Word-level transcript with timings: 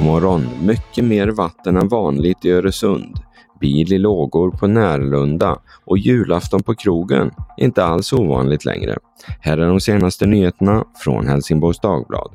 morgon, 0.00 0.48
mycket 0.62 1.04
mer 1.04 1.28
vatten 1.28 1.76
än 1.76 1.88
vanligt 1.88 2.44
i 2.44 2.50
Öresund. 2.50 3.16
Bil 3.60 3.92
i 3.92 3.98
lågor 3.98 4.50
på 4.50 4.66
Närlunda 4.66 5.58
och 5.84 5.98
julafton 5.98 6.62
på 6.62 6.74
krogen. 6.74 7.30
Inte 7.56 7.84
alls 7.84 8.12
ovanligt 8.12 8.64
längre. 8.64 8.96
Här 9.40 9.58
är 9.58 9.68
de 9.68 9.80
senaste 9.80 10.26
nyheterna 10.26 10.84
från 11.04 11.26
Helsingborgs 11.28 11.80
Dagblad. 11.80 12.30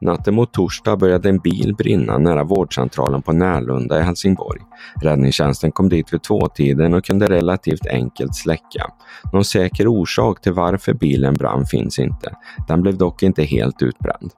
Natten 0.00 0.34
mot 0.34 0.52
torsdag 0.52 0.96
började 0.96 1.28
en 1.28 1.38
bil 1.38 1.74
brinna 1.78 2.18
nära 2.18 2.44
vårdcentralen 2.44 3.22
på 3.22 3.32
Närlunda 3.32 4.00
i 4.00 4.02
Helsingborg. 4.02 4.60
Räddningstjänsten 5.02 5.72
kom 5.72 5.88
dit 5.88 6.12
vid 6.12 6.22
tvåtiden 6.22 6.94
och 6.94 7.04
kunde 7.04 7.26
relativt 7.26 7.86
enkelt 7.86 8.34
släcka. 8.34 8.86
Någon 9.32 9.44
säker 9.44 9.86
orsak 9.86 10.40
till 10.40 10.52
varför 10.52 10.92
bilen 10.92 11.34
brann 11.34 11.66
finns 11.66 11.98
inte. 11.98 12.32
Den 12.68 12.82
blev 12.82 12.96
dock 12.96 13.22
inte 13.22 13.42
helt 13.42 13.82
utbränd. 13.82 14.30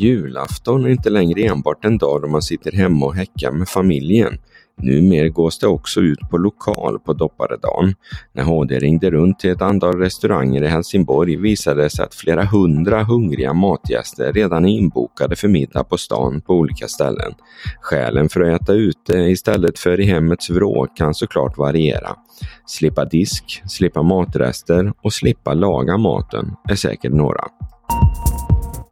Julafton 0.00 0.84
är 0.84 0.88
inte 0.88 1.10
längre 1.10 1.40
enbart 1.40 1.84
en 1.84 1.98
dag 1.98 2.22
då 2.22 2.28
man 2.28 2.42
sitter 2.42 2.72
hemma 2.72 3.06
och 3.06 3.14
häckar 3.14 3.52
med 3.52 3.68
familjen. 3.68 4.38
Numer 4.82 5.28
gås 5.28 5.58
det 5.58 5.66
också 5.66 6.00
ut 6.00 6.20
på 6.30 6.38
lokal 6.38 6.98
på 6.98 7.12
dopparedagen. 7.12 7.94
När 8.32 8.42
HD 8.42 8.78
ringde 8.78 9.10
runt 9.10 9.38
till 9.38 9.50
ett 9.50 9.62
antal 9.62 9.98
restauranger 9.98 10.62
i 10.62 10.66
Helsingborg 10.66 11.36
visade 11.36 11.82
det 11.82 11.90
sig 11.90 12.04
att 12.04 12.14
flera 12.14 12.44
hundra 12.44 13.02
hungriga 13.02 13.52
matgäster 13.52 14.32
redan 14.32 14.64
är 14.64 14.68
inbokade 14.68 15.36
för 15.36 15.48
middag 15.48 15.84
på 15.84 15.98
stan 15.98 16.40
på 16.40 16.54
olika 16.54 16.88
ställen. 16.88 17.32
Skälen 17.80 18.28
för 18.28 18.40
att 18.40 18.62
äta 18.62 18.72
ute 18.72 19.12
istället 19.14 19.78
för 19.78 20.00
i 20.00 20.04
hemmets 20.04 20.50
vrå 20.50 20.86
kan 20.86 21.14
såklart 21.14 21.58
variera. 21.58 22.16
Slippa 22.66 23.04
disk, 23.04 23.62
slippa 23.66 24.02
matrester 24.02 24.92
och 25.02 25.12
slippa 25.12 25.54
laga 25.54 25.96
maten 25.96 26.52
är 26.68 26.76
säkert 26.76 27.12
några. 27.12 27.44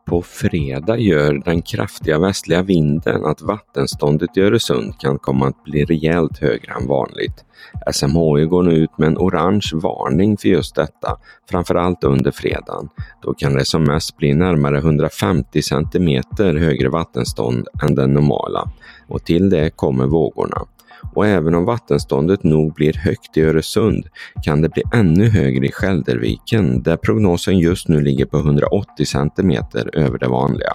På 0.09 0.23
fredag 0.23 0.99
gör 0.99 1.43
den 1.45 1.63
kraftiga 1.63 2.19
västliga 2.19 2.63
vinden 2.63 3.25
att 3.25 3.43
vattenståndet 3.43 4.37
i 4.37 4.41
Öresund 4.41 4.99
kan 5.01 5.19
komma 5.19 5.49
att 5.49 5.65
bli 5.65 5.85
rejält 5.85 6.39
högre 6.39 6.73
än 6.81 6.87
vanligt. 6.87 7.45
SMHI 7.93 8.47
går 8.47 8.63
nu 8.63 8.71
ut 8.71 8.99
med 8.99 9.07
en 9.07 9.19
orange 9.19 9.71
varning 9.75 10.37
för 10.37 10.49
just 10.49 10.75
detta, 10.75 11.19
framförallt 11.51 12.05
under 12.05 12.31
fredagen. 12.31 12.89
Då 13.23 13.35
kan 13.35 13.55
det 13.55 13.65
som 13.65 13.85
mest 13.85 14.17
bli 14.17 14.35
närmare 14.35 14.79
150 14.79 15.63
centimeter 15.63 16.55
högre 16.55 16.89
vattenstånd 16.89 17.69
än 17.83 17.95
den 17.95 18.15
normala. 18.15 18.71
Och 19.09 19.25
till 19.25 19.51
det 19.51 19.71
kommer 19.71 20.07
vågorna 20.07 20.67
och 21.15 21.27
även 21.27 21.55
om 21.55 21.65
vattenståndet 21.65 22.45
nog 22.45 22.75
blir 22.75 22.93
högt 22.93 23.37
i 23.37 23.43
Öresund 23.43 24.07
kan 24.45 24.61
det 24.61 24.69
bli 24.69 24.83
ännu 24.95 25.29
högre 25.29 25.67
i 25.67 25.73
Skälderviken 25.73 26.83
där 26.83 26.97
prognosen 26.97 27.59
just 27.59 27.89
nu 27.89 28.01
ligger 28.01 28.27
på 28.27 28.39
180 28.39 29.07
centimeter 29.07 29.91
över 29.93 30.19
det 30.19 30.29
vanliga. 30.29 30.73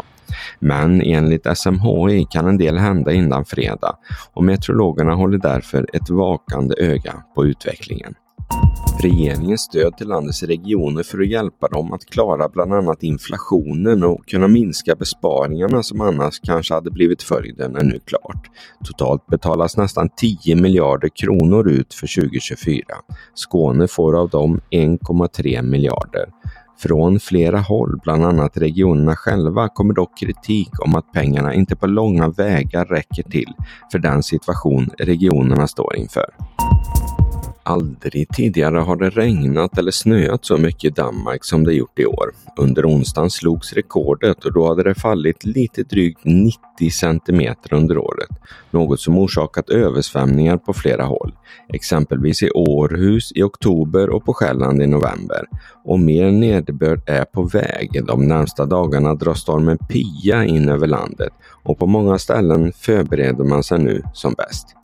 Men 0.60 1.02
enligt 1.02 1.58
SMHI 1.58 2.26
kan 2.30 2.48
en 2.48 2.58
del 2.58 2.78
hända 2.78 3.14
innan 3.14 3.46
fredag 3.46 3.96
och 4.34 4.44
meteorologerna 4.44 5.16
håller 5.16 5.38
därför 5.38 5.88
ett 5.94 6.10
vakande 6.10 6.76
öga 6.78 7.14
på 7.36 7.46
utvecklingen. 7.46 8.14
Regeringens 9.00 9.62
stöd 9.62 9.98
till 9.98 10.08
landets 10.08 10.44
regioner 10.44 11.04
för 11.04 11.20
att 11.22 11.28
hjälpa 11.28 11.68
dem 11.68 11.94
att 11.94 12.06
klara 12.06 12.50
bland 12.50 12.74
annat 12.74 13.04
inflationen 13.04 14.04
och 14.04 14.26
kunna 14.28 14.48
minska 14.48 14.96
besparingarna 14.96 15.84
som 15.84 16.02
annars 16.02 16.40
kanske 16.40 16.74
hade 16.74 16.92
blivit 16.92 17.24
följden 17.24 17.76
är 17.76 17.84
nu 17.84 18.00
klart. 18.06 18.50
Totalt 18.86 19.28
betalas 19.28 19.78
nästan 19.78 20.10
10 20.16 20.56
miljarder 20.56 21.10
kronor 21.16 21.70
ut 21.70 21.94
för 21.94 22.22
2024. 22.22 22.84
Skåne 23.34 23.88
får 23.88 24.20
av 24.20 24.30
dem 24.30 24.62
1,3 24.72 25.62
miljarder. 25.62 26.26
Från 26.80 27.20
flera 27.20 27.60
håll, 27.60 28.00
bland 28.04 28.26
annat 28.26 28.58
regionerna 28.58 29.16
själva, 29.16 29.70
kommer 29.70 29.94
dock 29.94 30.20
kritik 30.20 30.70
om 30.86 30.96
att 30.96 31.12
pengarna 31.12 31.54
inte 31.54 31.76
på 31.76 31.88
långa 31.88 32.30
vägar 32.30 32.86
räcker 32.86 33.24
till 33.24 33.54
för 33.92 34.00
den 34.00 34.24
situation 34.24 34.90
regionerna 34.98 35.68
står 35.68 35.96
inför. 35.96 36.26
Aldrig 37.66 38.30
tidigare 38.30 38.78
har 38.78 38.96
det 38.96 39.10
regnat 39.10 39.78
eller 39.78 39.92
snöat 39.92 40.46
så 40.46 40.58
mycket 40.58 40.84
i 40.84 40.90
Danmark 40.90 41.46
som 41.46 41.64
det 41.64 41.74
gjort 41.74 42.00
i 42.00 42.06
år. 42.06 42.32
Under 42.58 42.86
onsdagen 42.86 43.30
slogs 43.30 43.74
rekordet 43.74 44.46
och 44.46 44.54
då 44.54 44.68
hade 44.68 44.84
det 44.84 44.96
fallit 44.96 45.46
lite 45.46 45.84
drygt 45.84 46.20
90 46.24 46.58
centimeter 46.92 47.74
under 47.74 47.98
året. 47.98 48.30
Något 48.72 49.00
som 49.00 49.18
orsakat 49.18 49.70
översvämningar 49.70 50.58
på 50.58 50.74
flera 50.74 51.04
håll. 51.04 51.34
Exempelvis 51.74 52.44
i 52.44 52.52
Århus 52.52 53.32
i 53.36 53.44
oktober 53.44 54.10
och 54.10 54.26
på 54.26 54.34
Själland 54.34 54.82
i 54.82 54.88
november. 54.88 55.46
Och 55.84 56.00
mer 56.00 56.32
nederbörd 56.32 57.02
är 57.06 57.26
på 57.26 57.44
väg. 57.44 58.06
De 58.08 58.28
närmsta 58.28 58.66
dagarna 58.66 59.16
drar 59.16 59.34
stormen 59.34 59.78
Pia 59.78 60.46
in 60.46 60.70
över 60.70 60.88
landet 60.88 61.34
och 61.64 61.80
på 61.80 61.86
många 61.86 62.18
ställen 62.18 62.74
förbereder 62.74 63.44
man 63.44 63.64
sig 63.64 63.80
nu 63.80 64.02
som 64.14 64.34
bäst. 64.34 64.76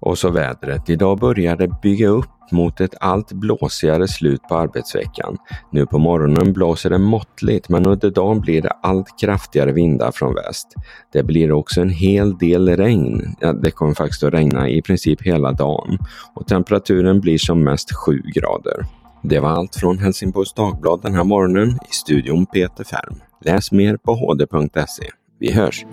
Och 0.00 0.18
så 0.18 0.30
vädret. 0.30 0.90
Idag 0.90 1.18
börjar 1.18 1.56
det 1.56 1.80
bygga 1.82 2.08
upp 2.08 2.26
mot 2.52 2.80
ett 2.80 2.94
allt 3.00 3.32
blåsigare 3.32 4.08
slut 4.08 4.42
på 4.48 4.56
arbetsveckan. 4.56 5.36
Nu 5.72 5.86
på 5.86 5.98
morgonen 5.98 6.52
blåser 6.52 6.90
det 6.90 6.98
måttligt 6.98 7.68
men 7.68 7.86
under 7.86 8.10
dagen 8.10 8.40
blir 8.40 8.62
det 8.62 8.72
allt 8.82 9.20
kraftigare 9.20 9.72
vindar 9.72 10.12
från 10.12 10.34
väst. 10.34 10.74
Det 11.12 11.22
blir 11.22 11.52
också 11.52 11.80
en 11.80 11.90
hel 11.90 12.38
del 12.38 12.76
regn. 12.76 13.36
Ja, 13.40 13.52
det 13.52 13.70
kommer 13.70 13.94
faktiskt 13.94 14.22
att 14.22 14.34
regna 14.34 14.68
i 14.68 14.82
princip 14.82 15.22
hela 15.22 15.52
dagen 15.52 15.98
och 16.34 16.46
temperaturen 16.46 17.20
blir 17.20 17.38
som 17.38 17.64
mest 17.64 17.92
7 17.94 18.22
grader. 18.34 18.86
Det 19.22 19.40
var 19.40 19.48
allt 19.48 19.76
från 19.76 19.98
Helsingborgs 19.98 20.52
Dagblad 20.52 21.02
den 21.02 21.14
här 21.14 21.24
morgonen. 21.24 21.68
I 21.68 21.92
studion 21.92 22.46
Peter 22.46 22.84
Färm. 22.84 23.20
Läs 23.44 23.72
mer 23.72 23.96
på 23.96 24.14
hd.se. 24.14 25.04
Vi 25.38 25.52
hörs! 25.52 25.84